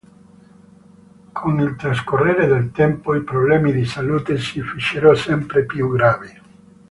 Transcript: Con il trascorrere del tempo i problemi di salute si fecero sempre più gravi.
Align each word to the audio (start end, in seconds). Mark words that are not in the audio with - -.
Con 1.31 1.59
il 1.59 1.75
trascorrere 1.75 2.47
del 2.47 2.71
tempo 2.71 3.13
i 3.13 3.21
problemi 3.21 3.71
di 3.71 3.85
salute 3.85 4.39
si 4.39 4.59
fecero 4.59 5.13
sempre 5.13 5.63
più 5.63 5.91
gravi. 5.91 6.41